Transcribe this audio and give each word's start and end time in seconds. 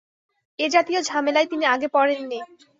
এ-জাতীয় 0.59 0.99
ঝামেলায় 1.01 1.47
তিনি 1.47 1.65
আগে 1.65 1.87
পড়েন 1.87 2.21
নি। 2.27 2.39